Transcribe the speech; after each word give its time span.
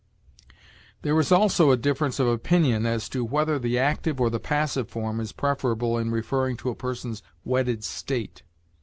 There 1.03 1.19
is 1.19 1.31
also 1.31 1.69
a 1.69 1.77
difference 1.77 2.19
of 2.19 2.25
opinion 2.25 2.87
as 2.87 3.07
to 3.09 3.23
whether 3.23 3.59
the 3.59 3.77
active 3.77 4.19
or 4.19 4.31
the 4.31 4.39
passive 4.39 4.89
form 4.89 5.19
is 5.19 5.31
preferable 5.31 5.95
in 5.99 6.09
referring 6.09 6.57
to 6.57 6.71
a 6.71 6.75
person's 6.75 7.21
wedded 7.43 7.83
state. 7.83 8.41